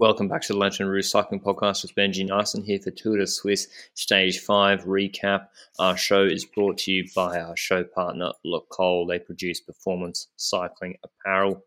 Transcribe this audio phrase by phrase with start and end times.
[0.00, 3.26] Welcome back to the Lanterne Rouge Cycling Podcast with Benji Naesen here for Tour de
[3.26, 5.48] Suisse Stage 5 recap.
[5.80, 9.08] Our show is brought to you by our show partner, Le Col.
[9.08, 11.64] They produce performance cycling apparel.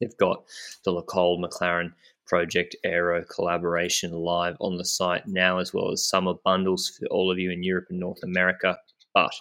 [0.00, 0.42] They've got
[0.84, 1.92] the Le Col McLaren
[2.26, 7.30] Project Aero collaboration live on the site now, as well as summer bundles for all
[7.30, 8.76] of you in Europe and North America.
[9.14, 9.34] But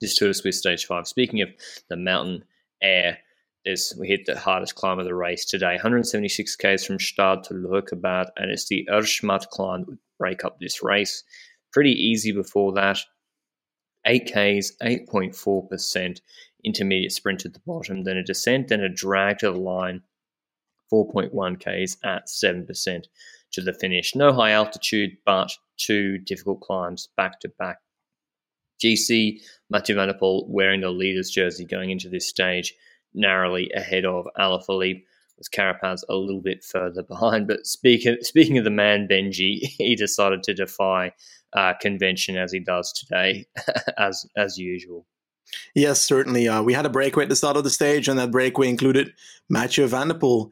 [0.00, 1.48] this Tour de Suisse Stage 5, speaking of
[1.90, 2.44] the mountain
[2.80, 3.18] air,
[3.64, 7.54] there's, we hit the hardest climb of the race today 176 k's from Stade to
[7.54, 11.22] Leukerbad, and it's the Erschmatt climb that would break up this race.
[11.72, 12.98] Pretty easy before that.
[14.04, 16.20] 8 k's, 8.4%
[16.64, 20.02] intermediate sprint at the bottom, then a descent, then a drag to the line,
[20.92, 23.04] 4.1 k's at 7%
[23.52, 24.14] to the finish.
[24.14, 27.78] No high altitude, but two difficult climbs back to back.
[28.82, 32.74] GC, Mathieu Van wearing the leader's jersey going into this stage,
[33.14, 35.04] narrowly ahead of Alaphilippe.
[35.38, 37.48] Was Carapaz a little bit further behind?
[37.48, 41.12] But speaking speaking of the man Benji, he decided to defy
[41.54, 43.46] uh, convention as he does today,
[43.98, 45.06] as as usual.
[45.74, 46.48] Yes, certainly.
[46.48, 49.12] Uh, we had a breakaway at the start of the stage, and that breakaway included
[49.50, 50.50] Mathieu Van der Poel.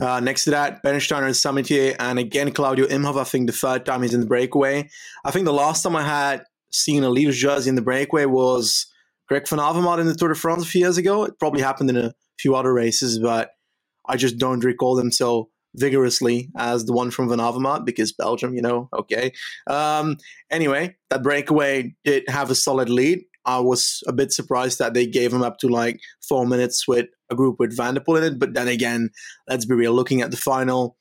[0.00, 3.18] Uh, next to that, Pernsteiner and Samitier, and again Claudio Imhof.
[3.18, 4.88] I think the third time he's in the breakaway.
[5.24, 8.86] I think the last time I had seen a leader's jersey in the breakaway was
[9.28, 11.24] Greg van Avermaet in the Tour de France a few years ago.
[11.24, 13.50] It probably happened in a few other races, but
[14.06, 18.54] I just don't recall them so vigorously as the one from Van Avermaet because Belgium,
[18.54, 19.32] you know, okay.
[19.66, 20.16] Um,
[20.50, 23.24] anyway, that breakaway did have a solid lead.
[23.46, 27.06] I was a bit surprised that they gave him up to like four minutes with
[27.30, 28.38] a group with Van der Poel in it.
[28.38, 29.10] But then again,
[29.48, 29.92] let's be real.
[29.92, 30.96] Looking at the final,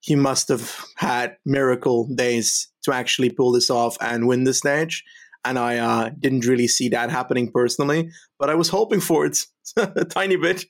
[0.00, 5.02] he must have had miracle days to actually pull this off and win the stage.
[5.44, 9.38] And I uh, didn't really see that happening personally, but I was hoping for it
[9.76, 10.64] a tiny bit.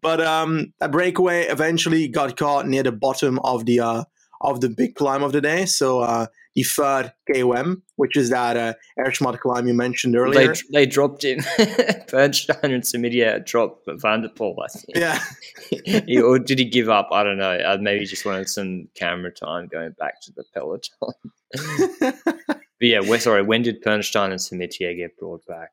[0.00, 4.04] But um, a breakaway eventually got caught near the bottom of the uh,
[4.40, 5.66] of the big climb of the day.
[5.66, 10.54] So uh, the third KOM, which is that uh, Erschmatt climb you mentioned earlier.
[10.54, 11.42] They, they dropped in.
[12.08, 14.96] Bernstein and Samitier dropped Van der Poel, I think.
[14.96, 15.18] Yeah.
[16.06, 17.08] he, or did he give up?
[17.12, 17.56] I don't know.
[17.56, 21.14] Uh, maybe he just wanted some camera time going back to the peloton.
[22.82, 25.70] But yeah, we sorry, when did Bernstein and Samitier get brought back?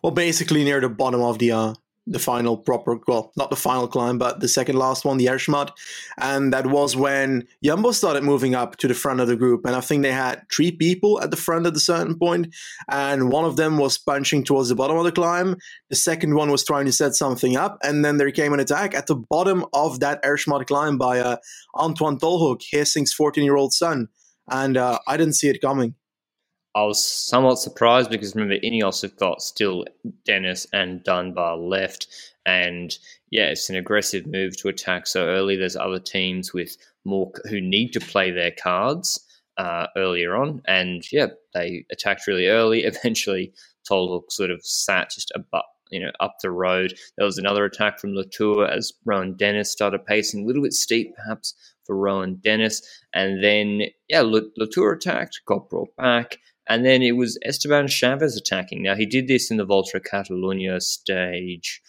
[0.00, 1.74] Well, basically near the bottom of the uh,
[2.06, 5.72] the final proper, well, not the final climb, but the second last one, the Erschmatt.
[6.18, 9.66] And that was when Jumbo started moving up to the front of the group.
[9.66, 12.54] And I think they had three people at the front at a certain point,
[12.88, 15.56] and one of them was punching towards the bottom of the climb.
[15.88, 18.94] The second one was trying to set something up, and then there came an attack
[18.94, 21.38] at the bottom of that Erschmatt climb by uh,
[21.74, 24.06] Antwan Tolhoek, Hissing's 14 year old son.
[24.48, 25.96] And uh, I didn't see it coming.
[26.74, 29.84] I was somewhat surprised because remember Ineos have got still
[30.24, 32.06] Dennis and Dunbar left,
[32.46, 32.96] and
[33.30, 35.56] yeah, it's an aggressive move to attack so early.
[35.56, 39.20] There's other teams with more who need to play their cards
[39.56, 42.80] uh, earlier on, and yeah, they attacked really early.
[42.84, 43.52] Eventually,
[43.90, 45.64] Tolhoek sort of sat just above.
[45.90, 46.94] You know, up the road.
[47.18, 51.16] There was another attack from Latour as Rohan Dennis started pacing a little bit steep,
[51.16, 51.52] perhaps
[51.84, 52.80] for Rohan Dennis.
[53.12, 56.38] And then, yeah, Latour attacked, got brought back.
[56.70, 58.82] And then it was Esteban Chaves attacking.
[58.84, 61.82] Now, he did this in the Volta Catalunya stage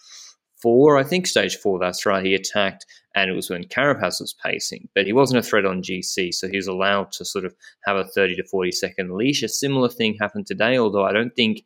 [0.60, 2.24] four, I think stage four, that's right.
[2.24, 2.84] He attacked,
[3.14, 6.48] and it was when Carapaz was pacing, but he wasn't a threat on GC, so
[6.48, 7.54] he was allowed to sort of
[7.84, 9.44] have a 30 to 40 second leash.
[9.44, 11.62] A similar thing happened today, although I don't think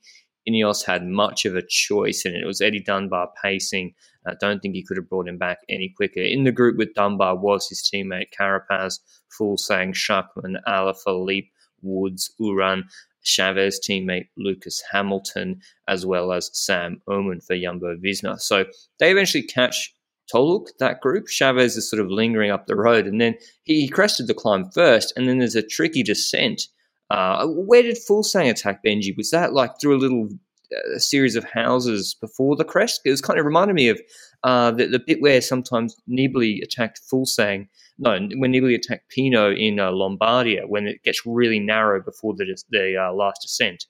[0.47, 2.43] Ineos had much of a choice in it.
[2.43, 3.95] It was Eddie Dunbar pacing.
[4.27, 6.21] I don't think he could have brought him back any quicker.
[6.21, 8.99] In the group with Dunbar was his teammate Carapaz,
[9.39, 11.49] Fuglsang, Schachmann, Alaphilippe,
[11.83, 12.85] Woods, Uran,
[13.25, 18.41] Chaves teammate Lucas Hamilton, as well as Sam Oomen for Jumbo Visma.
[18.41, 18.65] So
[18.99, 19.93] they eventually catch
[20.33, 21.27] Tolhoek, that group.
[21.27, 25.13] Chaves is sort of lingering up the road, and then he crested the climb first,
[25.17, 26.63] and then there's a tricky descent.
[27.11, 29.17] Uh, where did Fuglsang attack Benji?
[29.17, 30.29] Was that like through a little
[30.73, 33.01] uh, series of houses before the crest?
[33.05, 34.01] It was kind of reminded me of
[34.47, 37.67] uh, the, the bit where sometimes Nibali attacked Fuglsang
[37.99, 42.57] no, when Nibali attacked Pinot in uh, Lombardia, when it gets really narrow before the
[42.71, 43.87] the uh, last descent.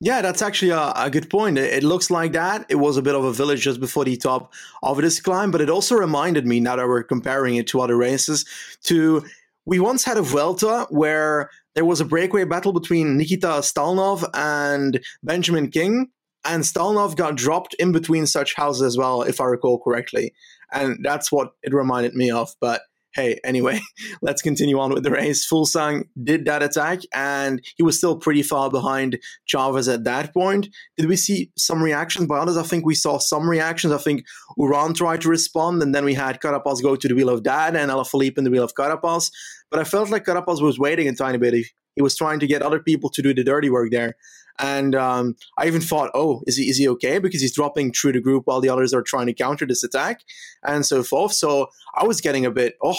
[0.00, 1.56] Yeah, that's actually a, a good point.
[1.56, 2.66] It, it, looks like that.
[2.68, 4.52] It was a bit of a village just before the top
[4.82, 7.96] of this climb, but it also reminded me, now that we're comparing it to other
[7.96, 8.44] races,
[8.84, 9.24] to
[9.64, 15.00] we once had a Vuelta where there was a breakaway battle between Nikita Stalnov and
[15.22, 16.08] Benjamin King,
[16.46, 20.32] and Stalnov got dropped in between such houses as well, if I recall correctly.
[20.72, 22.54] And that's what it reminded me of.
[22.60, 22.82] But
[23.16, 23.80] hey, anyway,
[24.22, 25.48] let's continue on with the race.
[25.50, 29.18] Fuglsang did that attack, and he was still pretty far behind
[29.52, 30.68] Chaves at that point.
[30.96, 32.56] Did we see some reactions by others?
[32.56, 33.92] I think we saw some reactions.
[33.92, 34.24] I think
[34.58, 37.74] Uran tried to respond, and then we had Carapaz go to the wheel of Dad
[37.74, 39.30] and Alaphilippe in the wheel of Carapaz.
[39.70, 41.54] But I felt like Carapaz was waiting a tiny bit.
[41.96, 44.14] He was trying to get other people to do the dirty work there.
[44.58, 47.18] And um, I even thought, oh, is he is he okay?
[47.18, 50.20] Because he's dropping through the group while the others are trying to counter this attack
[50.64, 51.32] and so forth.
[51.32, 52.96] So I was getting a bit, oh,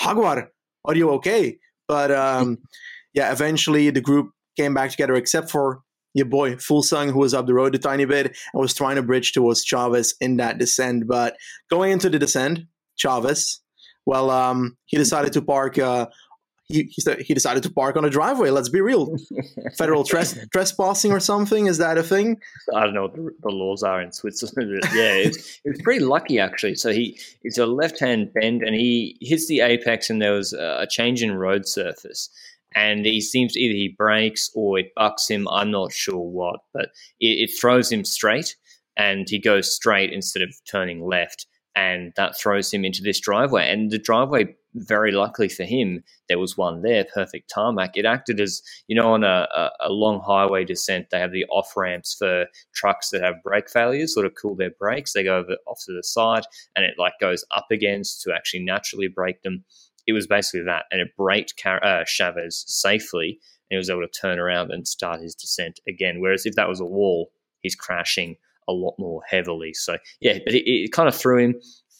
[0.00, 0.50] Jaguar,
[0.84, 1.58] are you okay?
[1.86, 2.58] But um,
[3.14, 5.80] yeah, eventually the group came back together, except for
[6.14, 9.02] your boy Fuglsang, who was up the road a tiny bit and was trying to
[9.02, 11.06] bridge towards Chaves in that descent.
[11.06, 11.36] But
[11.70, 12.60] going into the descent,
[13.02, 13.58] Chaves,
[14.06, 16.06] well, um, he decided to park uh,
[16.68, 18.50] he he decided to park on a driveway.
[18.50, 19.16] Let's be real.
[19.78, 22.40] Federal tres- trespassing or something is that a thing?
[22.74, 24.82] I don't know what the, the laws are in Switzerland.
[24.94, 26.74] yeah, it was, it was, pretty lucky actually.
[26.74, 30.52] So he it's a left hand bend and he hits the apex and there was
[30.52, 32.28] a change in road surface.
[32.74, 35.48] And he seems either he breaks or it bucks him.
[35.48, 38.56] I'm not sure what, but it, it throws him straight
[38.94, 41.46] and he goes straight instead of turning left
[41.78, 43.70] and that throws him into this driveway.
[43.70, 47.96] And the driveway, very luckily for him, there was one there, perfect tarmac.
[47.96, 51.44] It acted as, you know, on a, a, a long highway descent, they have the
[51.44, 55.12] off ramps for trucks that have brake failures, sort of cool their brakes.
[55.12, 56.42] They go over, off to the side
[56.74, 59.64] and it like goes up against to actually naturally brake them.
[60.08, 60.86] It was basically that.
[60.90, 63.38] And it braked Car- uh, Chaves safely
[63.70, 66.20] and he was able to turn around and start his descent again.
[66.20, 67.30] Whereas if that was a wall,
[67.60, 68.34] he's crashing
[68.68, 69.74] a lot more heavily.
[69.74, 71.54] So yeah, but it, it kind of threw him.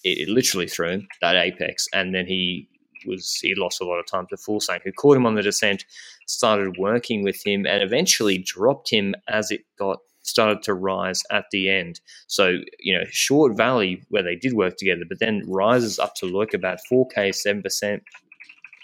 [0.04, 2.68] It, it, literally threw him that apex, and then he
[3.06, 5.84] was he lost a lot of time to Fuglsang, who caught him on the descent,
[6.26, 9.98] started working with him, and eventually dropped him as it got
[10.28, 12.00] started to rise at the end.
[12.26, 16.26] So, you know, short valley where they did work together, but then rises up to
[16.26, 18.00] look about 4K, 7%.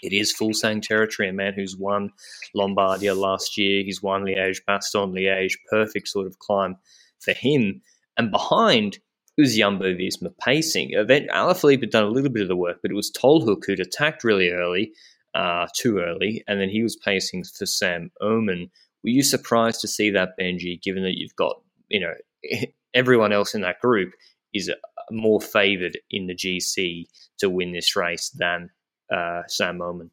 [0.01, 2.11] It is Fuglsang territory, a man who's won
[2.55, 3.83] Lombardia last year.
[3.83, 6.77] He's won Liège, Bastogne Liège, perfect sort of climb
[7.19, 7.81] for him.
[8.17, 8.99] And behind
[9.37, 10.93] was Jumbo Visma pacing.
[10.93, 13.79] Event Alaphilippe had done a little bit of the work, but it was Tolhoek who'd
[13.79, 14.93] attacked really early,
[15.33, 18.69] uh, too early, and then he was pacing for Sam Oomen.
[19.03, 22.13] Were you surprised to see that, Benji, given that you've got, you know,
[22.93, 24.13] everyone else in that group
[24.53, 24.71] is
[25.11, 27.05] more favoured in the GC
[27.39, 28.69] to win this race than
[29.13, 30.11] uh, Sam Oomen?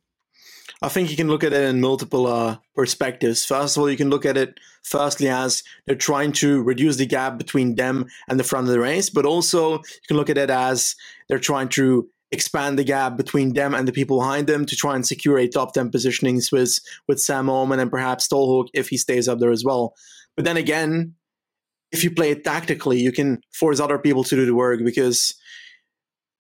[0.83, 3.45] I think you can look at it in multiple uh, perspectives.
[3.45, 7.07] First of all, you can look at it firstly as they're trying to reduce the
[7.07, 10.39] gap between them and the front of the race, but also you can look at
[10.39, 10.97] it as
[11.29, 14.97] they're trying to expand the gap between them and the people behind them to try
[14.97, 18.97] and secure a top 10 positioning with, with Sam Oomen and perhaps Tolhoek if he
[18.97, 19.95] stays up there as well.
[20.35, 21.15] But then again,
[21.93, 25.35] if you play it tactically, you can force other people to do the work because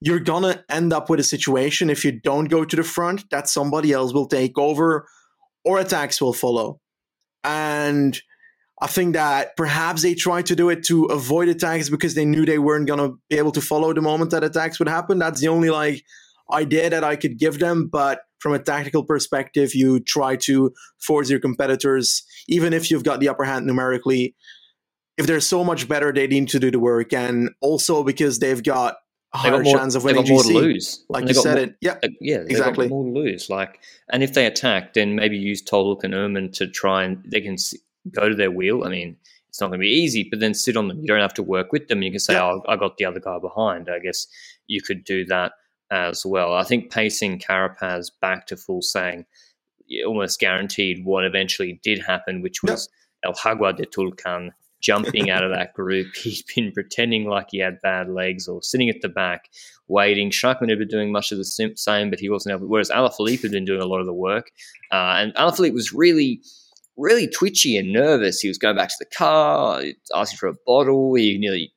[0.04, 3.48] you're gonna end up with a situation if you don't go to the front that
[3.48, 5.06] somebody else will take over
[5.64, 6.80] or attacks will follow.
[7.44, 8.20] And
[8.80, 12.44] I think that perhaps they tried to do it to avoid attacks because they knew
[12.44, 15.20] they weren't gonna be able to follow the moment that attacks would happen.
[15.20, 16.02] That's the only like
[16.52, 17.88] idea that I could give them.
[17.90, 23.20] But from a tactical perspective, you try to force your competitors, even if you've got
[23.20, 24.34] the upper hand numerically.
[25.16, 27.12] If they're so much better, they need to do the work.
[27.12, 28.96] And also because they've got
[29.34, 30.48] higher more, chance of winning more GC.
[30.48, 31.04] to lose.
[31.08, 31.76] Like you said more, it.
[31.80, 31.98] Yeah.
[32.20, 32.88] Yeah, exactly.
[32.88, 33.48] more lose.
[33.48, 37.40] Like, and if they attack, then maybe use Tolhoek and Oomen to try and they
[37.40, 37.56] can
[38.10, 38.84] go to their wheel.
[38.84, 39.16] I mean,
[39.48, 41.00] it's not going to be easy, but then sit on them.
[41.00, 42.02] You don't have to work with them.
[42.02, 42.44] You can say, yeah.
[42.44, 44.26] "Oh, I got the other guy behind." I guess
[44.66, 45.52] you could do that
[45.90, 46.54] as well.
[46.54, 49.26] I think pacing Carapaz back to Fuglsang
[50.06, 52.88] almost guaranteed what eventually did happen, which was
[53.22, 53.28] yeah.
[53.28, 54.50] El Jaguar de Tulcan
[54.82, 56.14] jumping out of that group.
[56.22, 59.48] He'd been pretending like he had bad legs or sitting at the back,
[59.88, 60.30] waiting.
[60.30, 62.68] Schachmann had been doing much of the same, but he wasn't able.
[62.68, 64.50] Whereas Alaphilippe had been doing a lot of the work,
[64.90, 66.42] uh, and Alaphilippe was really,
[66.96, 68.40] really twitchy and nervous.
[68.40, 69.82] He was going back to the car,
[70.14, 71.14] asking for a bottle.
[71.14, 71.72] He nearly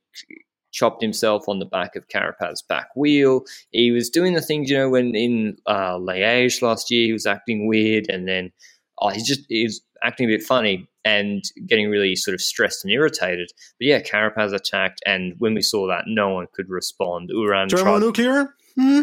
[0.76, 3.46] chopped himself on the back of Carapaz's back wheel.
[3.72, 7.26] He was doing the things, you know, when in uh, Liège last year, he was
[7.26, 8.52] acting weird, and then
[9.00, 12.94] oh, he's just he's acting a bit funny and getting really sort of stressed and
[12.94, 13.52] irritated.
[13.80, 17.30] But yeah, Carapaz attacked, and when we saw that, no one could respond.
[17.34, 18.54] Uran thermonuclear.
[18.76, 19.02] Hmm?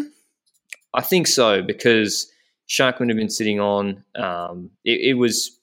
[0.93, 2.31] I think so because
[2.67, 4.03] Schachmann had been sitting on.
[4.15, 5.59] Um, it, it, was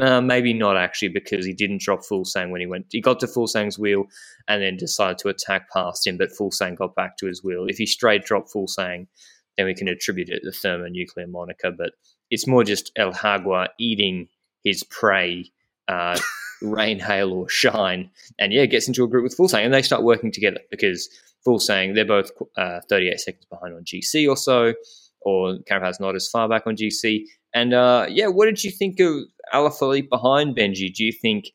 [0.00, 2.86] Uh, maybe not actually, because he didn't drop Fuglsang when he went.
[2.90, 4.04] He got to Fuglsang's wheel
[4.46, 7.66] and then decided to attack past him, but Fuglsang got back to his wheel.
[7.68, 9.08] If he straight dropped Fuglsang,
[9.56, 11.72] then we can attribute it to the thermonuclear moniker.
[11.72, 11.92] But
[12.30, 14.28] it's more just El Jaguar eating
[14.64, 15.50] his prey,
[15.88, 16.18] uh,
[16.62, 20.02] rain, hail, or shine, and yeah, gets into a group with Fuglsang, and they start
[20.02, 21.08] working together because
[21.46, 24.74] Fuglsang they're both uh, 38 seconds behind on GC or so,
[25.20, 27.24] or Carapaz not as far back on GC.
[27.54, 29.14] And uh, yeah, what did you think of
[29.52, 30.92] Alaphilippe behind Benji?
[30.92, 31.52] Do you think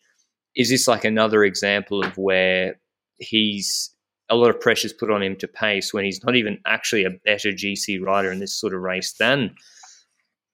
[0.55, 2.79] is this like another example of where
[3.19, 3.93] he's
[4.29, 7.11] a lot of pressure's put on him to pace when he's not even actually a
[7.23, 9.55] better GC rider in this sort of race than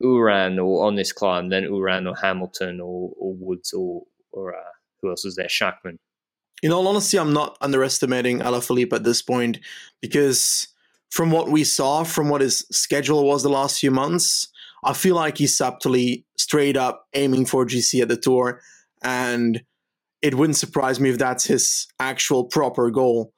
[0.04, 4.72] Uran or on this climb than Uran or Hamilton or, or Woods or or uh,
[5.02, 5.48] who else is there?
[5.48, 5.98] Schachmann.
[6.62, 9.60] In all honesty, I'm not underestimating Alaphilippe at this point
[10.02, 10.68] because
[11.12, 14.48] from what we saw, from what his schedule was the last few months,
[14.84, 18.62] I feel like he's subtly straight up aiming for GC at the tour,
[19.04, 19.64] and
[20.22, 23.34] it wouldn't surprise me if that's his actual proper goal.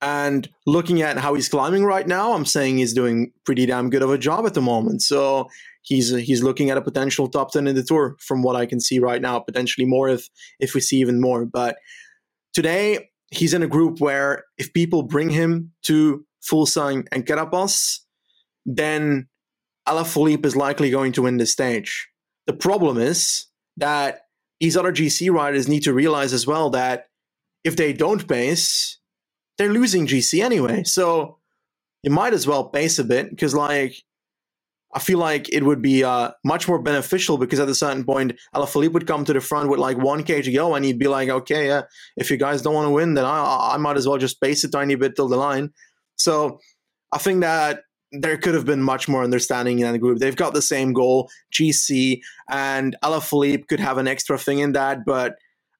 [0.00, 4.02] And looking at how he's climbing right now, I'm saying he's doing pretty damn good
[4.02, 5.02] of a job at the moment.
[5.02, 5.48] So
[5.82, 8.66] he's uh, he's looking at a potential top ten in the tour, from what I
[8.66, 9.38] can see right now.
[9.38, 10.28] Potentially more if
[10.60, 11.44] if we see even more.
[11.44, 11.76] But
[12.54, 18.00] today he's in a group where if people bring him to Fuglsang and Carapaz,
[18.66, 19.28] then
[19.88, 22.08] Alaphilippe is likely going to win the stage.
[22.46, 23.46] The problem is
[23.76, 24.22] that
[24.60, 27.06] these other GC riders need to realize as well that
[27.64, 28.98] if they don't pace,
[29.58, 30.84] they're losing GC anyway.
[30.84, 31.38] So
[32.02, 34.02] you might as well pace a bit because, like,
[34.94, 38.38] I feel like it would be uh, much more beneficial because at a certain point,
[38.54, 41.30] Alaphilippe would come to the front with like 1k to go and he'd be like,
[41.30, 41.82] okay, yeah,
[42.16, 44.64] if you guys don't want to win, then I, I might as well just pace
[44.64, 45.70] a tiny bit till the line.
[46.16, 46.60] So
[47.10, 47.80] I think that
[48.12, 50.18] there could have been much more understanding in that group.
[50.18, 52.20] They've got the same goal, GC,
[52.50, 55.36] and Alaphilippe could have an extra thing in that, but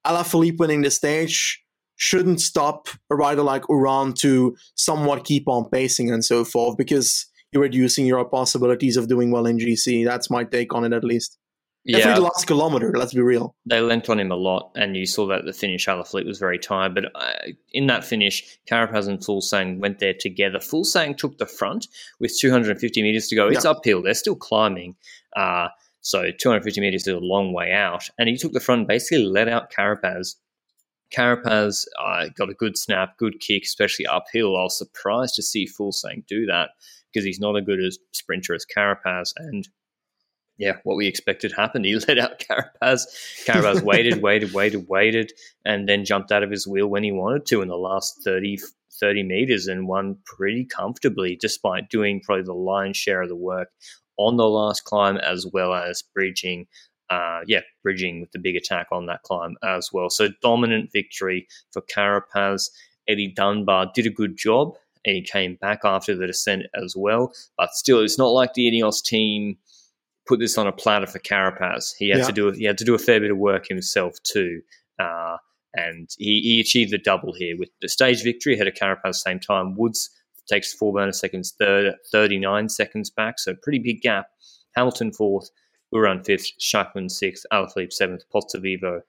[0.06, 1.62] Alaphilippe winning the stage
[1.96, 7.26] shouldn't stop a rider like Uran to somewhat keep on pacing and so forth because
[7.54, 10.04] reducing your possibilities of doing well in GC.
[10.04, 11.38] That's my take on it, at least.
[11.84, 11.98] Yeah.
[11.98, 13.56] Every last kilometer, let's be real.
[13.66, 15.86] They lent on him a lot, and you saw that the finish.
[15.86, 17.32] Alaphilippe was very tired, but uh,
[17.72, 20.58] in that finish, Carapaz and Fuglsang went there together.
[20.58, 21.88] Fuglsang took the front
[22.20, 23.48] with 250 meters to go.
[23.48, 23.72] It's yeah.
[23.72, 24.00] uphill.
[24.00, 24.94] They're still climbing.
[25.34, 25.68] Uh,
[26.02, 28.08] so 250 meters is a long way out.
[28.16, 30.36] And he took the front, basically let out Carapaz
[31.12, 34.56] Carapaz uh, got a good snap, good kick, especially uphill.
[34.56, 36.70] I was surprised to see Fuglsang do that
[37.12, 39.32] because he's not a good as sprinter as Carapaz.
[39.36, 39.68] And
[40.58, 41.84] yeah, what we expected happened.
[41.86, 43.06] He let out Carapaz.
[43.46, 45.32] Carapaz waited, waited, waited, waited,
[45.64, 48.58] and then jumped out of his wheel when he wanted to in the last 30,
[49.00, 53.68] 30 meters and won pretty comfortably, despite doing probably the lion's share of the work
[54.18, 56.66] on the last climb as well as bridging
[57.12, 60.08] uh, yeah, bridging with the big attack on that climb as well.
[60.08, 62.70] So dominant victory for Carapaz.
[63.06, 67.32] Eddie Dunbar did a good job and he came back after the descent as well.
[67.56, 69.58] But still, it's not like the Ineos team
[70.26, 71.92] put this on a platter for Carapaz.
[71.98, 72.26] He had yeah.
[72.26, 74.62] to do he had to do a fair bit of work himself too.
[74.98, 75.36] Uh,
[75.74, 79.08] and he, he achieved the double here with the stage victory ahead of Carapaz at
[79.08, 79.74] the same time.
[79.76, 80.10] Woods
[80.46, 84.26] takes four bonus seconds, third, 39 seconds back, so pretty big gap.
[84.76, 85.50] Hamilton fourth,
[85.94, 89.00] Uran fifth, Schachmann sixth, Alaphilippe seventh, Pozzovivo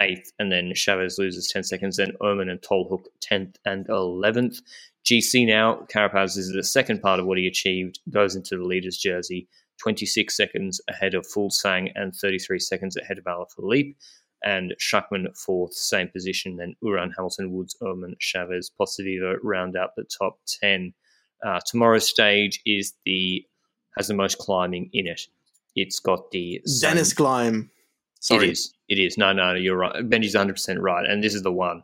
[0.00, 1.96] eighth, and then Chaves loses 10 seconds.
[1.96, 4.60] Then Oomen and Tolhoek 10th and 11th.
[5.04, 8.96] GC now, Carapaz is the second part of what he achieved, goes into the leader's
[8.96, 9.48] jersey,
[9.80, 13.94] 26 seconds ahead of Fuglsang and 33 seconds ahead of Alaphilippe.
[14.44, 16.56] And Schachmann fourth, same position.
[16.56, 20.92] Then Uran, Hamilton, Woods, Oomen, Chaves, Pozzovivo round out the top 10.
[21.44, 23.46] Uh, tomorrow's stage is the
[23.96, 25.20] has the most climbing in it.
[25.76, 27.70] It's got the Dennis climb.
[28.20, 28.48] Sorry.
[28.48, 28.74] It is.
[28.88, 29.18] It is.
[29.18, 29.94] No, no, you're right.
[30.08, 31.08] Benji's 100% right.
[31.08, 31.82] And this is the one.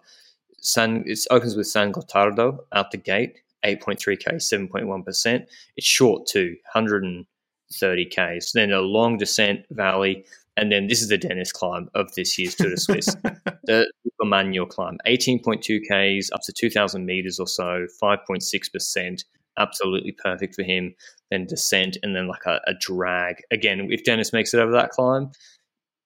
[0.61, 5.47] San, it opens with San Gottardo out the gate, 8.3K, 7.1%.
[5.77, 8.43] It's short too, 130K.
[8.43, 10.25] So then a long descent valley.
[10.57, 13.17] And then this is the Dennis climb of this year's Tour de Suisse.
[13.65, 13.87] the
[14.25, 19.25] Manual climb, 18.2Ks, up to 2,000 meters or so, 5.6%
[19.59, 20.95] absolutely perfect for him.
[21.31, 23.43] Then descent and then like a, a drag.
[23.51, 25.31] Again, if Dennis makes it over that climb,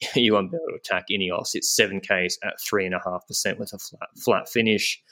[0.14, 1.54] you won't be able to attack Ineos.
[1.54, 5.02] It's seven Ks at three and a half percent with a flat flat finish.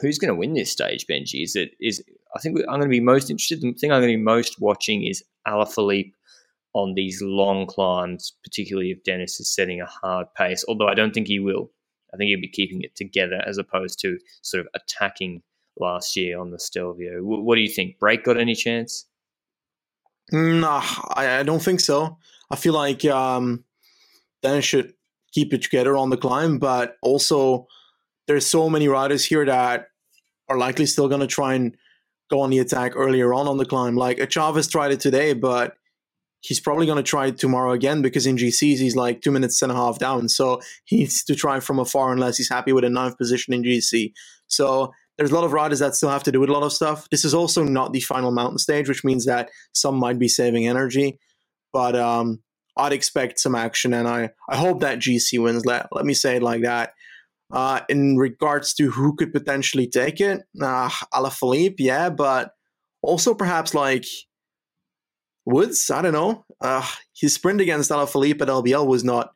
[0.00, 1.42] who's going to win this stage, Benji?
[1.42, 2.02] Is it is?
[2.34, 3.60] I think I'm going to be most interested.
[3.60, 6.12] The thing I'm going to be most watching is Alaphilippe
[6.72, 10.64] on these long climbs, particularly if Dennis is setting a hard pace.
[10.68, 11.70] Although I don't think he will.
[12.12, 15.42] I think he'll be keeping it together as opposed to sort of attacking
[15.78, 17.20] last year on the Stelvio.
[17.22, 17.98] What do you think?
[17.98, 19.06] Break got any chance?
[20.32, 20.80] No,
[21.14, 22.18] I, I don't think so.
[22.50, 23.64] I feel like um,
[24.42, 24.94] then should
[25.32, 26.58] keep it together on the climb.
[26.58, 27.66] But also,
[28.26, 29.88] there's so many riders here that
[30.48, 31.76] are likely still going to try and
[32.30, 33.96] go on the attack earlier on on the climb.
[33.96, 35.74] Like Chaves tried it today, but
[36.40, 39.60] he's probably going to try it tomorrow again because in GCs he's like two minutes
[39.62, 40.28] and a half down.
[40.28, 43.62] So he needs to try from afar unless he's happy with a ninth position in
[43.62, 44.12] GC.
[44.46, 47.08] So there's a lot of riders that still have to do a lot of stuff.
[47.10, 50.66] This is also not the final mountain stage, which means that some might be saving
[50.66, 51.18] energy.
[51.72, 52.42] But um,
[52.76, 55.66] I'd expect some action, and I, I hope that GC wins.
[55.66, 56.94] Let, let me say it like that.
[57.52, 62.52] Uh, in regards to who could potentially take it, uh, Alaphilippe, yeah, but
[63.02, 64.04] also perhaps like
[65.46, 65.90] Woods.
[65.90, 66.44] I don't know.
[66.60, 66.86] Uh,
[67.16, 69.32] his sprint against Alaphilippe at LBL was not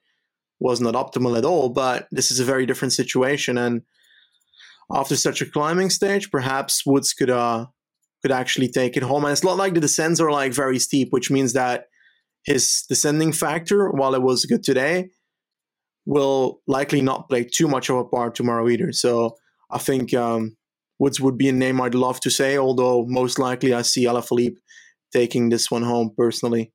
[0.61, 3.59] was not optimal at all, but this is a very different situation.
[3.59, 3.83] And
[4.93, 7.67] after such a climbing stage, perhaps Woods could uh
[8.23, 9.25] could actually take it home.
[9.25, 11.87] And it's not like the descents are like very steep, which means that
[12.45, 15.11] his descending factor, while it was good today,
[16.07, 18.93] will likely not play too much of a part tomorrow either.
[18.93, 19.37] So
[19.71, 20.57] I think um,
[20.99, 24.57] Woods would be a name I'd love to say, although most likely I see Alaphilippe
[25.13, 26.73] taking this one home personally.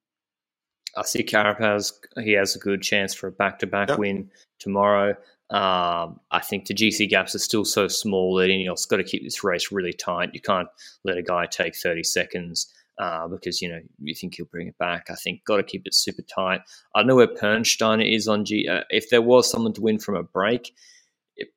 [0.97, 1.93] I see Carapaz.
[2.23, 3.99] He has a good chance for a back-to-back yep.
[3.99, 5.15] win tomorrow.
[5.51, 9.23] Um, I think the GC gaps are still so small that Ineos got to keep
[9.23, 10.31] this race really tight.
[10.33, 10.67] You can't
[11.03, 14.77] let a guy take 30 seconds uh, because you know you think he'll bring it
[14.77, 15.07] back.
[15.09, 16.61] I think got to keep it super tight.
[16.93, 18.67] I don't know where Pernsteiner is on G.
[18.67, 20.75] Uh, if there was someone to win from a break,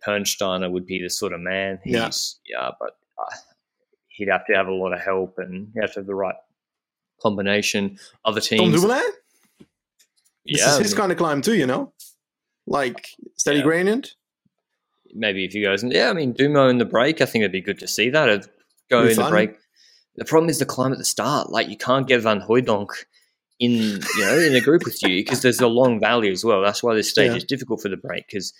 [0.06, 1.80] Pernsteiner would be the sort of man.
[1.82, 3.36] He's, yeah, yeah but uh,
[4.08, 6.36] he'd have to have a lot of help and he have to have the right
[7.20, 7.98] combination.
[8.24, 9.02] Other teams, Tom Dumoulin.
[10.44, 11.54] Yeah, this is his kind of climb too.
[11.54, 11.92] You know,
[12.66, 13.64] like steady yeah.
[13.64, 14.14] gradient.
[15.14, 17.60] Maybe if he goes, yeah, I mean Dumo in the break, I think it'd be
[17.60, 18.48] good to see that.
[18.88, 19.24] Go in fun.
[19.24, 19.56] the break
[20.16, 21.50] the problem is the climb at the start.
[21.50, 22.88] Like you can't get Van Hooydonck
[23.58, 26.60] in you know in a group with you because there's a long valley as well.
[26.62, 27.36] That's why this stage yeah.
[27.36, 28.52] is difficult for the break because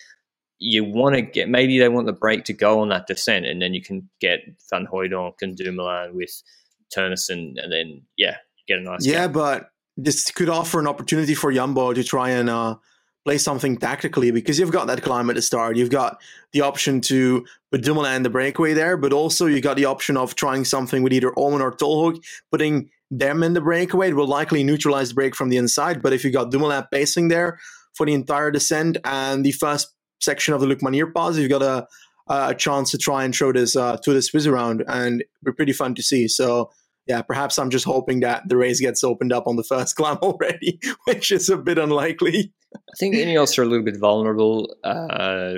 [0.59, 3.61] you want to get maybe they want the break to go on that descent and
[3.61, 4.41] then you can get
[4.71, 6.43] Van Hooydonck and Dumoulin with
[6.97, 8.37] Teunissen and then yeah
[8.69, 9.29] get a nice yeah.
[9.29, 12.77] But this could offer an opportunity for Jumbo to try and uh,
[13.25, 15.77] play something tactically because you've got that climb at the start.
[15.77, 16.21] You've got
[16.53, 20.17] the option to put Dumoulin in the breakaway there, but also you got the option
[20.17, 24.11] of trying something with either Oomen or Tolhoek, putting them in the breakaway.
[24.11, 26.03] It will likely neutralize the break from the inside.
[26.03, 27.59] But if you got Dumoulin pacing there
[27.95, 29.89] for the entire descent and the first
[30.21, 31.87] section of the Lukmanier pass, you've got a,
[32.29, 35.53] a chance to try and throw this uh, to the Swiss around, and it'd be
[35.53, 36.29] pretty fun to see.
[36.29, 36.71] So
[37.07, 40.19] yeah, perhaps I'm just hoping that the race gets opened up on the first climb
[40.23, 42.53] already, which is a bit unlikely.
[42.75, 44.75] I think Ineos are a little bit vulnerable.
[44.85, 45.57] Uh,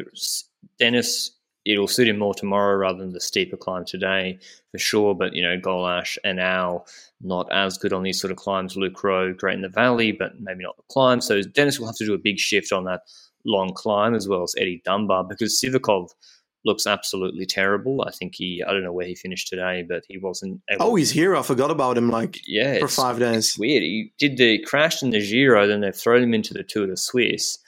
[0.78, 1.33] Dennis,
[1.64, 4.38] it'll suit him more tomorrow rather than the steeper climb today,
[4.70, 5.14] for sure.
[5.14, 6.86] But, you know, Golash and Al,
[7.20, 8.76] not as good on these sort of climbs.
[8.76, 11.20] Luke Rowe, great in the valley, but maybe not the climb.
[11.20, 13.02] So Dennis will have to do a big shift on that
[13.44, 16.10] long climb as well as Eddie Dunbar because Sivakov–
[16.64, 18.02] looks absolutely terrible.
[18.06, 20.62] I think he, I don't know where he finished today, but he wasn't.
[20.80, 21.36] oh, he's here.
[21.36, 22.10] I forgot about him.
[22.10, 23.56] Like, yeah, for five days.
[23.58, 23.82] weird.
[23.82, 26.96] He did the crashed in the Giro, then they've thrown him into the Tour de
[26.96, 27.58] Suisse,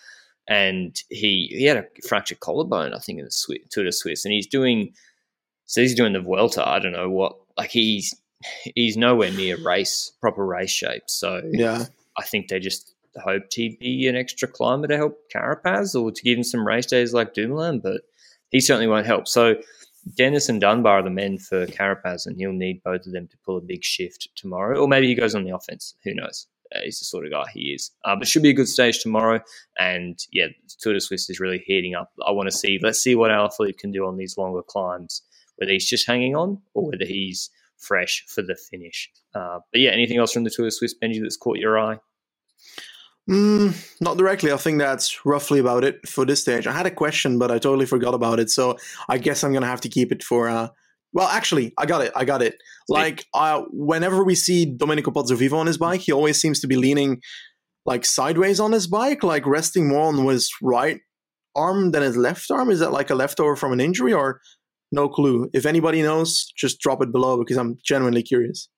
[0.49, 4.25] and he he had a fractured collarbone, I think, in the Swiss, Tour de Suisse,
[4.25, 4.93] and he's doing.
[5.67, 6.67] So he's doing the Vuelta.
[6.67, 7.37] I don't know what.
[7.57, 8.15] Like he's
[8.75, 11.05] he's nowhere near race proper race shape.
[11.07, 11.87] So yeah,
[12.19, 16.23] I think they just hoped he'd be an extra climber to help Carapaz or to
[16.23, 18.03] give him some race days like Dumoulin, but
[18.51, 19.27] he certainly won't help.
[19.27, 19.57] So
[20.15, 23.37] Dennis and Dunbar are the men for Carapaz, and he'll need both of them to
[23.45, 24.79] pull a big shift tomorrow.
[24.79, 25.95] Or maybe he goes on the offense.
[26.05, 26.47] Who knows?
[26.75, 27.91] Uh, he's the sort of guy he is.
[28.05, 29.41] Uh, but it should be a good stage tomorrow.
[29.79, 30.47] And yeah,
[30.81, 32.13] Tour de Suisse is really heating up.
[32.27, 35.23] I want to see, let's see what our Alaphilippe can do on these longer climbs,
[35.57, 39.11] whether he's just hanging on or whether he's fresh for the finish.
[39.35, 41.99] Uh, but yeah, anything else from the Tour de Suisse, Benji, that's caught your eye?
[43.29, 44.53] Mm, not directly.
[44.53, 46.67] I think that's roughly about it for this stage.
[46.67, 48.51] I had a question, but I totally forgot about it.
[48.51, 48.77] So
[49.09, 50.49] I guess I'm gonna have to keep it for.
[50.49, 50.69] Uh,
[51.13, 52.13] well, actually, I got it.
[52.15, 52.57] I got it.
[52.89, 56.77] Like, uh, whenever we see Domenico Pozzovivo on his bike, he always seems to be
[56.77, 57.21] leaning
[57.87, 61.01] like sideways on his bike, like resting more on his right
[61.55, 62.71] arm than his left arm.
[62.71, 64.41] Is that like a leftover from an injury, or
[64.93, 65.49] no clue?
[65.55, 68.69] If anybody knows, just drop it below because I'm genuinely curious.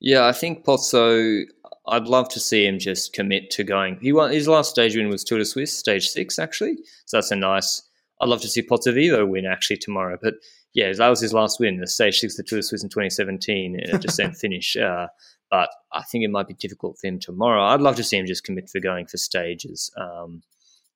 [0.00, 1.42] Yeah, I think Pozzo.
[1.88, 3.98] I'd love to see him just commit to going.
[4.02, 6.76] He won his last stage win was Tour de Suisse, stage six actually.
[7.06, 7.82] So that's a nice.
[8.20, 10.18] I'd love to see Pozzovivo win actually tomorrow.
[10.20, 10.34] But
[10.74, 13.80] yeah, that was his last win, the stage six, the Tour de Suisse in 2017,
[13.80, 14.76] in a descent finish.
[14.76, 15.06] Uh,
[15.50, 17.64] but I think it might be difficult for him tomorrow.
[17.64, 19.90] I'd love to see him just commit for going for stages.
[19.96, 20.42] Um,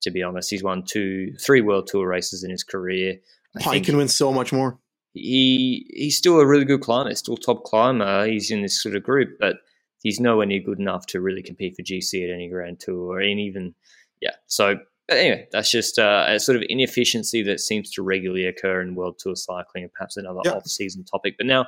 [0.03, 3.19] to be honest, he's won two, three World Tour races in his career.
[3.57, 4.79] I he can win so much more.
[5.13, 8.27] He he's still a really good climber, still top climber.
[8.27, 9.57] He's in this sort of group, but
[10.03, 13.41] he's nowhere near good enough to really compete for GC at any Grand Tour, and
[13.41, 13.75] even
[14.21, 14.79] yeah, so
[15.11, 19.19] anyway, that's just uh, a sort of inefficiency that seems to regularly occur in World
[19.19, 20.57] Tour cycling and perhaps another yep.
[20.57, 21.35] off-season topic.
[21.37, 21.67] But now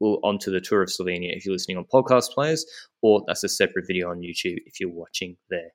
[0.00, 2.64] we'll on to the Tour of Slovenia if you're listening on podcast players,
[3.02, 5.70] or that's a separate video on YouTube if you're watching there.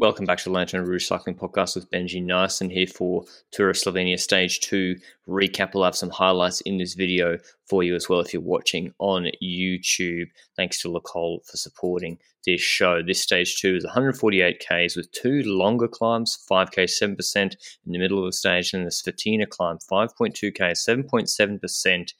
[0.00, 3.76] Welcome back to the Lanterne Rouge Cycling Podcast with Benji Naesen here for Tour of
[3.76, 4.94] Slovenia Stage 2
[5.28, 5.74] recap.
[5.74, 7.36] We'll have some highlights in this video
[7.68, 10.28] for you as well if you're watching on YouTube.
[10.56, 13.02] Thanks to Le Col for supporting this show.
[13.02, 18.20] This Stage 2 is 148 Ks with two longer climbs, 5K 7% in the middle
[18.20, 22.12] of the stage, and the Svetina climb, 5.2K, 7.7%,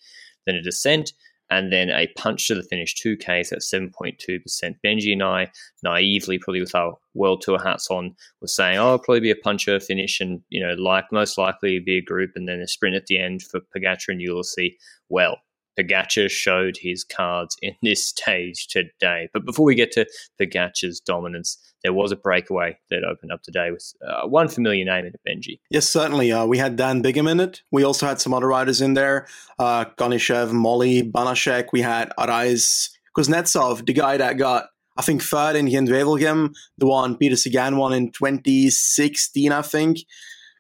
[0.47, 1.12] then a descent,
[1.51, 4.41] and then a punch to the finish, 2Ks at 7.2%.
[4.85, 5.51] Benji and I,
[5.83, 9.37] naively, probably with our World Tour hats on, were saying, oh, it'll probably be a
[9.37, 12.97] puncher finish and, you know, like most likely be a group and then a sprint
[12.97, 14.75] at the end for Pogacar and Ulissi.
[15.09, 15.39] Well,
[15.79, 19.29] Pogacar showed his cards in this stage today.
[19.33, 20.07] But before we get to
[20.41, 25.07] Pogacar's dominance, there was a breakaway that opened up today with uh, one familiar name
[25.07, 25.61] in it, Benji.
[25.71, 26.33] Yes, certainly.
[26.33, 27.62] Uh, we had Dan Bigham in it.
[27.71, 29.27] We also had some other riders in there.
[29.59, 31.69] Uh, Molly, Banashek.
[31.73, 37.17] We had Arais Kuznetsov, the guy that got, I think, third in Gent-Wevelgem, the one
[37.17, 39.99] Peter Sagan won in 2016, I think.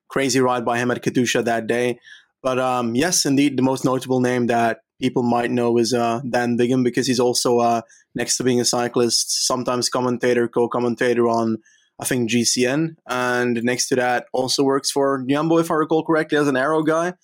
[0.08, 1.98] Crazy ride by him at Katusha that day.
[2.42, 6.56] But um, yes, indeed, the most notable name that people might know is uh, Dan
[6.56, 7.82] Bigham because he's also uh,
[8.14, 11.58] next to being a cyclist, sometimes commentator, co-commentator on
[12.00, 16.38] I think GCN, and next to that also works for Jumbo if I recall correctly
[16.38, 17.14] as an aero guy.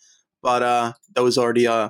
[0.42, 1.88] But uh, those are the uh,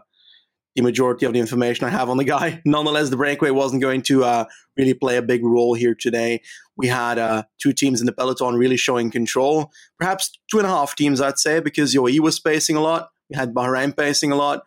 [0.77, 2.61] the majority of the information I have on the guy.
[2.66, 4.44] Nonetheless, the breakaway wasn't going to uh,
[4.77, 6.42] really play a big role here today.
[6.77, 10.70] We had uh, two teams in the peloton really showing control, perhaps two and a
[10.70, 13.09] half teams, I'd say, because UAE was pacing a lot.
[13.31, 14.64] We had Bahrain pacing a lot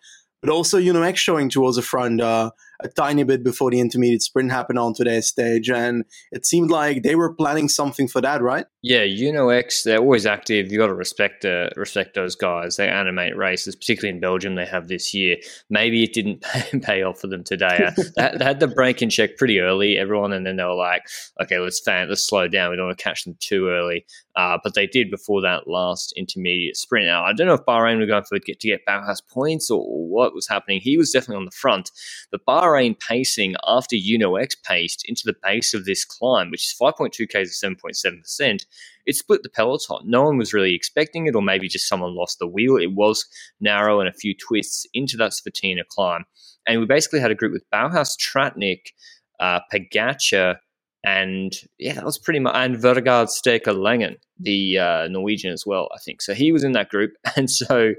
[0.47, 3.79] but also you know UnoX showing towards the front uh, a tiny bit before the
[3.79, 8.21] intermediate sprint happened on today's stage, and it seemed like they were planning something for
[8.21, 8.65] that, right?
[8.83, 10.71] Yeah, UnoX, they're always active.
[10.71, 12.77] You got to respect uh, respect those guys.
[12.77, 14.55] They animate races, particularly in Belgium.
[14.55, 15.37] They have this year.
[15.69, 17.89] Maybe it didn't pay, pay off for them today.
[18.17, 21.03] Uh, they, had the break in check pretty early, everyone, and then they were like,
[21.41, 22.69] "Okay, let's fan, let's slow down.
[22.69, 26.13] We don't want to catch them too early." Uh, but they did before that last
[26.15, 27.07] intermediate sprint.
[27.07, 29.83] Now, I don't know if Bahrain were going for get to get Bauhaus points or
[29.83, 30.79] what was happening.
[30.79, 31.89] He was definitely on the front,
[32.31, 36.75] but Bahrain Bahrain pacing after UnoX paced into the base of this climb, which is
[36.79, 38.65] 5.2 Ks at 7.7%,
[39.05, 40.01] it split the peloton.
[40.03, 42.77] No one was really expecting it, or maybe just someone lost the wheel.
[42.77, 43.25] It was
[43.59, 46.25] narrow and a few twists into that Svetina climb.
[46.67, 48.91] And we basically had a group with Bauhaus, Tratnik,
[49.39, 50.57] uh, Pogacar,
[51.03, 55.87] and yeah, that was pretty much, and Vegard Stake Laengen, the uh, Norwegian as well,
[55.95, 56.21] I think.
[56.21, 57.13] So he was in that group.
[57.37, 57.93] And so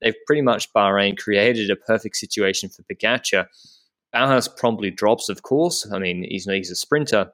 [0.00, 3.46] they've pretty much, Bahrain created a perfect situation for Pogacar
[4.14, 5.86] Bauhaus promptly drops, of course.
[5.92, 7.32] I mean, he's, he's a sprinter.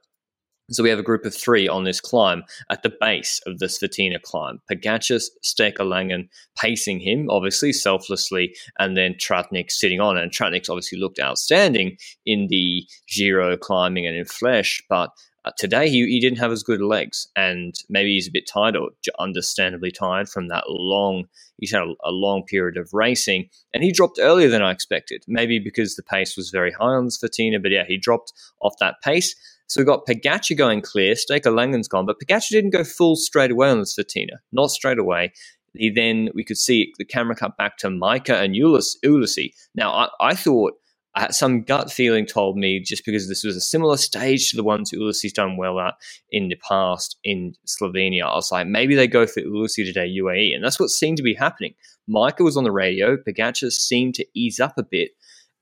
[0.71, 3.67] So we have a group of three on this climb at the base of the
[3.67, 4.63] Svetina climb.
[4.71, 10.17] Pogacar, Stake Laengen pacing him, obviously, selflessly, and then Tratnik sitting on.
[10.17, 15.11] And Tratnik's obviously looked outstanding in the Giro climbing and in Flèche, but
[15.45, 18.77] uh, today he, he didn't have as good legs, and maybe he's a bit tired
[18.77, 21.25] or understandably tired from that long.
[21.59, 25.23] He's had a, a, long period of racing, and he dropped earlier than I expected.
[25.29, 28.75] Maybe because the pace was very high on the Svetina, but yeah, he dropped off
[28.81, 29.35] that pace.
[29.67, 33.51] So we got Pogacar going clear, Staker Langen's gone, but Pogacar didn't go full straight
[33.51, 35.33] away on the Svetina, not straight away.
[35.75, 39.53] He then we could see the camera cut back to Majka and Ulissi.
[39.75, 40.75] Now I, I thought
[41.17, 44.65] uh, some gut feeling told me just because this was a similar stage to the
[44.65, 45.95] ones Ulissi's done well at
[46.31, 48.25] in the past in Slovenia.
[48.25, 50.55] I was like, maybe they go for Ulissi today, UAE.
[50.55, 51.75] And that's what seemed to be happening.
[52.11, 53.17] Majka was on the radio.
[53.17, 55.11] Pogacar seemed to ease up a bit.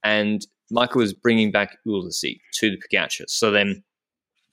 [0.02, 3.28] And Majka was bringing back Ulissi to the Pogacar.
[3.28, 3.84] So then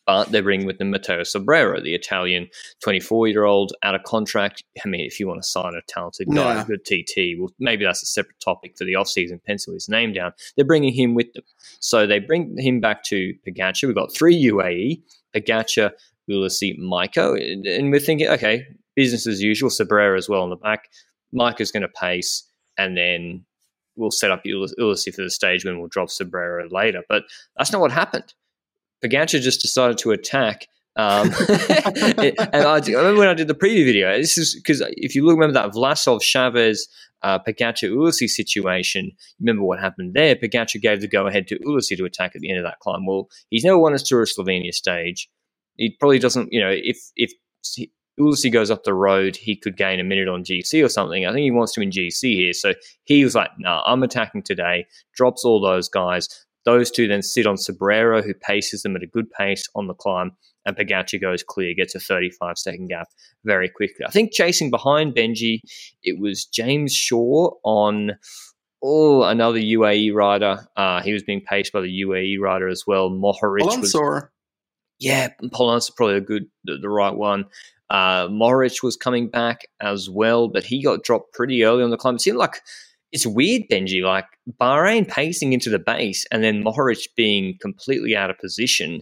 [0.09, 2.49] but they're bringing with them Matteo Sobrero, the Italian
[2.81, 4.63] 24 year old out of contract.
[4.83, 6.63] I mean, if you want to sign a talented guy, yeah.
[6.63, 10.11] a good TT, well, maybe that's a separate topic for the offseason, pencil his name
[10.11, 10.33] down.
[10.55, 11.43] They're bringing him with them.
[11.79, 13.85] So they bring him back to Pogacar.
[13.85, 15.03] We've got three UAE,
[15.35, 15.91] Pogacar,
[16.27, 17.77] Ulissi, Majka.
[17.77, 20.89] And we're thinking, okay, business as usual, Sobrero as well on the back.
[21.35, 23.45] Majka's going to pace, and then
[23.95, 27.03] we'll set up Ulissi for the stage when we'll drop Sobrero later.
[27.07, 28.33] But that's not what happened.
[29.03, 30.67] Pogacar just decided to attack.
[30.95, 34.17] Um, and I, I, remember when I did the preview video.
[34.17, 36.79] This is because if you look, remember that Vlasov Chaves
[37.21, 40.35] uh, Ulissi situation, remember what happened there?
[40.35, 43.05] Pogacar gave the go ahead to Ulissi to attack at the end of that climb.
[43.05, 45.29] Well, he's never won a Tour of Slovenia stage.
[45.75, 47.31] He probably doesn't, you know, if if
[48.19, 51.25] Ulissi goes up the road, he could gain a minute on GC or something.
[51.25, 52.53] I think he wants to in GC here.
[52.53, 52.73] So
[53.05, 56.27] he was like, nah, I'm attacking today, drops all those guys.
[56.65, 59.93] Those two then sit on Sobrero, who paces them at a good pace on the
[59.93, 60.31] climb,
[60.65, 63.07] and Pogacar goes clear, gets a 35 second gap
[63.45, 64.05] very quickly.
[64.05, 65.59] I think chasing behind Benji,
[66.03, 68.11] it was James Shaw on
[68.83, 70.67] oh another UAE rider.
[70.75, 73.09] Uh, he was being paced by the UAE rider as well.
[73.09, 73.91] Mohoric was
[74.99, 77.45] yeah, Polanc's probably a good the, the right one.
[77.89, 81.97] Uh, Mohoric was coming back as well, but he got dropped pretty early on the
[81.97, 82.15] climb.
[82.15, 82.61] It seemed like
[83.11, 84.25] it's weird, Benji, like
[84.59, 89.01] Bahrain pacing into the base and then Mohoric being completely out of position.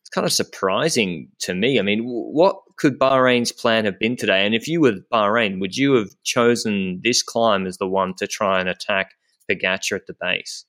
[0.00, 1.78] It's kind of surprising to me.
[1.78, 4.44] I mean, what could Bahrain's plan have been today?
[4.44, 8.26] And if you were Bahrain, would you have chosen this climb as the one to
[8.26, 9.12] try and attack
[9.50, 10.64] Pogacar at the base?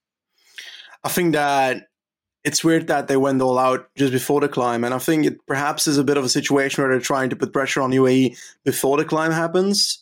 [1.03, 1.87] I think that
[2.43, 4.85] it's weird that they went all out just before the climb.
[4.85, 7.35] And I think it perhaps is a bit of a situation where they're trying to
[7.35, 10.01] put pressure on UAE before the climb happens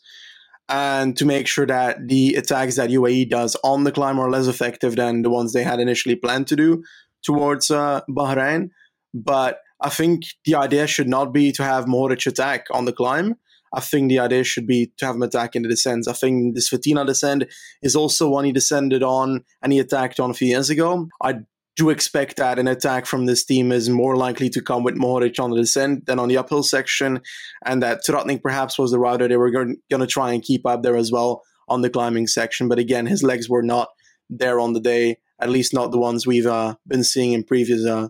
[0.68, 4.48] and to make sure that the attacks that UAE does on the climb are less
[4.48, 6.84] effective than the ones they had initially planned to do
[7.24, 8.70] towards uh, Bahrain.
[9.14, 13.36] But I think the idea should not be to have Mohoric attack on the climb.
[13.74, 16.08] I think the idea should be to have him attack in the descents.
[16.08, 17.44] I think this Svetina descent
[17.82, 21.10] is also one he descended on and he attacked on a few years ago.
[21.22, 21.40] I
[21.76, 25.40] do expect that an attack from this team is more likely to come with Mohoric
[25.40, 27.22] on the descent than on the uphill section,
[27.66, 30.84] and that Tratnik perhaps was the rider they were going to try and keep up
[30.84, 32.68] there as well on the climbing section.
[32.68, 33.90] But again, his legs were not
[34.30, 37.86] there on the day, at least not the ones we've uh, been seeing in previous
[37.86, 38.08] uh,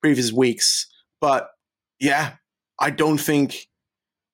[0.00, 0.86] previous weeks.
[1.20, 1.48] But
[1.98, 2.34] yeah,
[2.80, 3.68] I don't think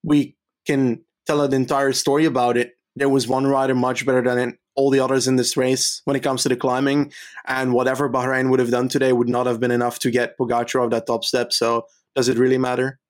[0.02, 2.72] we can tell an entire story about it.
[2.96, 6.22] There was one rider much better than all the others in this race when it
[6.22, 7.12] comes to the climbing.
[7.46, 10.84] And whatever Bahrain would have done today would not have been enough to get Pogacar
[10.84, 11.52] off that top step.
[11.52, 13.00] So does it really matter?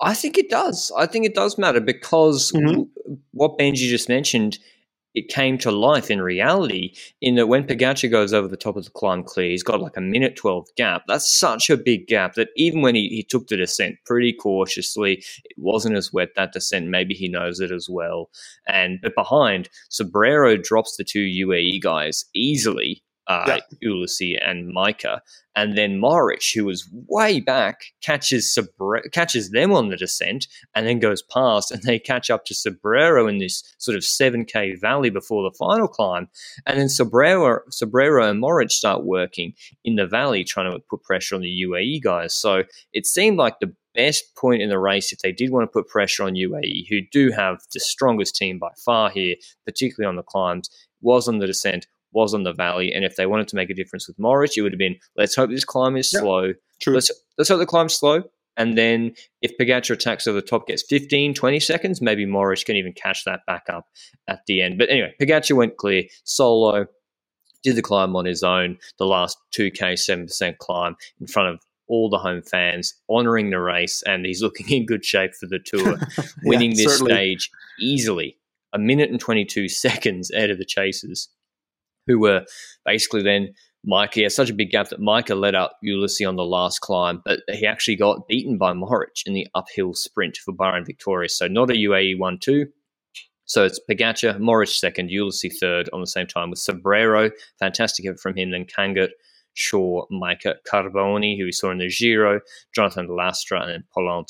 [0.00, 0.92] I think it does.
[0.96, 2.82] I think it does matter because mm-hmm.
[3.32, 4.58] what Benji just mentioned–
[5.18, 8.84] it came to life in reality in that when Pogacar goes over the top of
[8.84, 11.02] the climb clear, he's got like a minute 12 gap.
[11.08, 15.24] That's such a big gap that even when he, he took the descent pretty cautiously,
[15.44, 16.86] it wasn't as wet that descent.
[16.86, 18.30] Maybe he knows it as well.
[18.68, 23.88] And but behind, Sobrero drops the two UAE guys easily uh, yeah.
[23.88, 25.20] Ulissi and Majka.
[25.54, 28.56] And then Mohoric, who was way back, catches
[29.12, 33.28] catches them on the descent and then goes past, and they catch up to Sobrero
[33.28, 36.28] in this sort of 7K valley before the final climb.
[36.64, 39.52] And then Sobrero, Sobrero and Mohoric start working
[39.84, 42.34] in the valley, trying to put pressure on the UAE guys.
[42.34, 42.62] So
[42.92, 45.88] it seemed like the best point in the race if they did want to put
[45.88, 49.34] pressure on UAE, who do have the strongest team by far here,
[49.66, 52.92] particularly on the climbs, was on the descent was on the valley.
[52.92, 55.34] And if they wanted to make a difference with Morris, it would have been let's
[55.34, 56.52] hope this climb is yeah, slow.
[56.80, 56.94] True.
[56.94, 58.22] Let's, let's hope the climb's slow.
[58.56, 62.74] And then if Pogacar attacks over the top, gets 15, 20 seconds, maybe Morris can
[62.74, 63.86] even catch that back up
[64.26, 64.78] at the end.
[64.78, 66.86] But anyway, Pogacar went clear, solo,
[67.62, 72.10] did the climb on his own, the last 2K, 7% climb in front of all
[72.10, 75.96] the home fans, honouring the race, and he's looking in good shape for the tour,
[76.18, 77.12] yeah, winning this certainly.
[77.12, 78.36] stage easily.
[78.72, 81.28] A minute and 22 seconds out of the chasers
[82.08, 82.44] who were
[82.84, 83.54] basically then.
[84.12, 87.22] He had such a big gap that Majka led out Ulissi on the last climb,
[87.24, 91.38] but he actually got beaten by Mohoric in the uphill sprint for Bahrain Victorious.
[91.38, 92.66] So not a UAE 1 2.
[93.46, 97.30] So it's Pogacar, Mohoric second, Ulissi third on the same time with Sobrero.
[97.58, 98.50] Fantastic effort from him.
[98.50, 99.10] Then Kangert,
[99.54, 102.40] Shaw, Majka, Carboni, who we saw in the Giro,
[102.74, 104.24] Jonathan Lastra, and then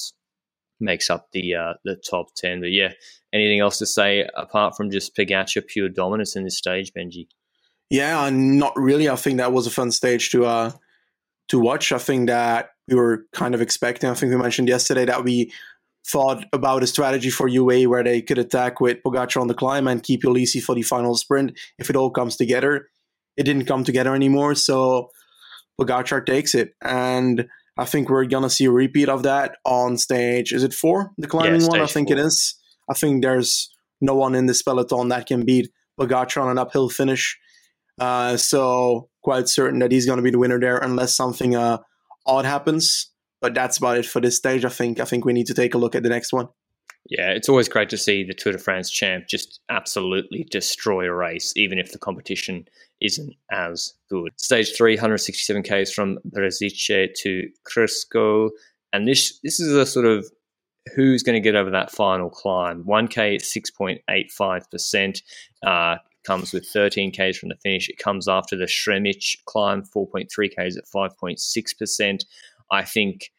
[0.80, 2.60] makes up the uh, the top 10.
[2.60, 2.92] But yeah,
[3.32, 7.26] anything else to say apart from just Pogacar pure dominance in this stage, Benji?
[7.90, 9.09] Yeah, not really.
[9.09, 10.72] I think that was a fun stage to uh
[11.48, 11.92] to watch.
[11.92, 14.11] I think that we were kind of expecting.
[14.11, 15.53] I think we mentioned yesterday that we
[16.07, 19.87] thought about a strategy for UA where they could attack with Pogacar on the climb
[19.87, 22.88] and keep Ulissi for the final sprint if it all comes together.
[23.37, 25.11] It didn't come together anymore, so
[25.81, 27.46] Pogacar takes it, and
[27.77, 30.53] I think we're gonna see a repeat of that on stage.
[30.53, 31.12] Is it four?
[31.18, 32.18] The climbing yeah, one, I think four.
[32.18, 32.55] it is.
[32.90, 33.70] I think there's
[34.01, 35.70] no one in this peloton that can beat
[36.01, 37.38] Pogacar on an uphill finish.
[37.98, 41.78] Uh, so quite certain that he's going to be the winner there, unless something uh,
[42.26, 43.11] odd happens.
[43.40, 44.64] But that's about it for this stage.
[44.64, 45.00] I think.
[45.00, 46.48] I think we need to take a look at the next one.
[47.08, 51.14] Yeah, it's always great to see the Tour de France champ just absolutely destroy a
[51.14, 52.66] race, even if the competition
[53.00, 54.32] isn't as good.
[54.37, 58.50] Stage three, 167 k's from Brežice to Krško,
[58.92, 60.28] and this this is a sort of
[60.94, 62.84] who's going to get over that final climb.
[62.84, 65.22] 1K at 6.85%.
[65.62, 65.96] Uh,
[66.28, 67.88] comes with 13 Ks from the finish.
[67.88, 72.24] It comes after the Sremic climb, 4.3 Ks at 5.6%.
[72.70, 73.30] I think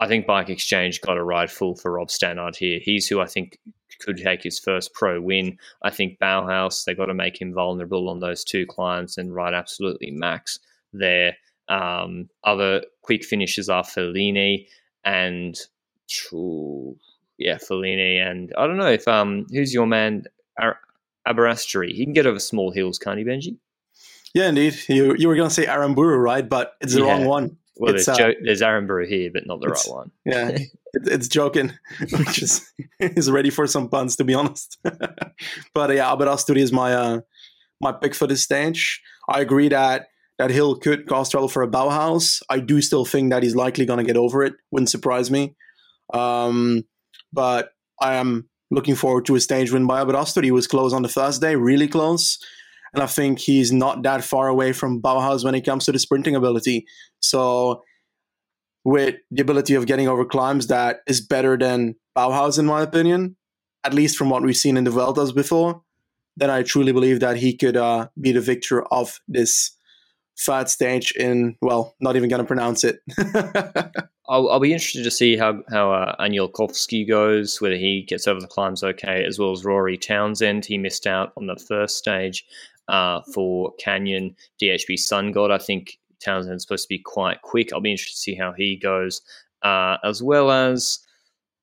[0.00, 2.80] I think Bike Exchange got a ride full for Rob Stannard here.
[2.82, 3.58] He's who I think
[4.00, 5.58] could take his first pro win.
[5.84, 9.54] I think Bauhaus, they got to make him vulnerable on those two climbs and ride
[9.54, 10.58] absolutely max
[10.92, 11.36] there.
[11.68, 14.66] Um, other quick finishes are Fellini
[15.04, 15.56] and
[17.38, 20.24] yeah, Fellini and I don't know if um who's your man
[21.26, 21.92] Aberasturi.
[21.92, 23.56] He can get over small hills, can't he, Benji?
[24.34, 24.76] Yeah, indeed.
[24.88, 26.48] You you were going to say Aramburu, right?
[26.48, 27.12] But it's the yeah.
[27.12, 27.56] wrong one.
[27.76, 30.10] Well, it's, there's, uh, jo- there's Aramburu here, but not the right one.
[30.24, 31.72] Yeah, it, it's joking,
[32.12, 34.78] which is is ready for some puns, to be honest.
[34.82, 37.20] but yeah, Aberasturi is my uh,
[37.80, 39.02] my pick for this stage.
[39.28, 40.08] I agree that
[40.38, 42.42] that Hill could cause trouble for a Bauhaus.
[42.48, 44.54] I do still think that he's likely going to get over it.
[44.70, 45.54] Wouldn't surprise me.
[46.12, 46.84] Um,
[47.32, 50.44] but I am looking forward to a stage win by Aberasturi.
[50.44, 52.38] He was close on the first day, really close.
[52.94, 55.98] And I think he's not that far away from Bauhaus when it comes to the
[55.98, 56.86] sprinting ability.
[57.20, 57.82] So,
[58.84, 63.36] with the ability of getting over climbs, that is better than Bauhaus, in my opinion,
[63.84, 65.82] at least from what we've seen in the Vueltas before.
[66.36, 69.76] Then I truly believe that he could uh, be the victor of this
[70.38, 73.00] third stage in, well, not even going to pronounce it.
[74.28, 78.40] I'll, I'll, be interested to see how how uh, Anielkowski goes, whether he gets over
[78.40, 80.64] the climbs okay, as well as Rory Townsend.
[80.64, 82.44] He missed out on the first stage
[82.88, 85.50] uh, for Canyon DHB Sun God.
[85.50, 87.72] I think Townsend's supposed to be quite quick.
[87.72, 89.20] I'll be interested to see how he goes,
[89.62, 91.00] uh, as well as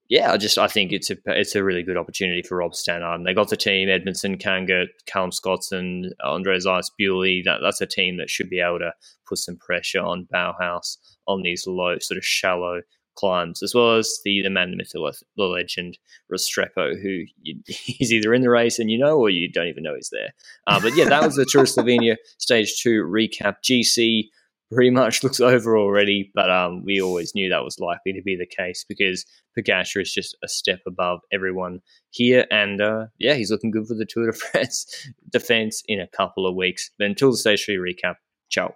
[0.10, 3.24] yeah, I just I think it's a it's a really good opportunity for Rob Stannard.
[3.24, 7.44] they got the team: Edmondson, Kangert, Callum Scotson, Andrey Zeits, Bewley.
[7.46, 8.92] That, that's a team that should be able to
[9.28, 12.82] put some pressure on Bauhaus on these low, sort of shallow
[13.14, 16.00] climbs, as well as the the man, the myth, the legend,
[16.32, 19.84] Restrepo, who you, he's either in the race and you know, or you don't even
[19.84, 20.34] know he's there.
[20.66, 23.58] Uh, but yeah, that was the Tour Slovenia Stage Two recap.
[23.64, 24.24] GC
[24.72, 28.36] pretty much looks over already, but um, we always knew that was likely to be
[28.36, 29.26] the case because
[29.58, 31.80] Pogacar is just a step above everyone
[32.12, 34.86] here, and uh, yeah, he's looking good for the Tour de France
[35.30, 36.92] defense in a couple of weeks.
[36.98, 38.16] But until the stage three recap,
[38.50, 38.76] ciao.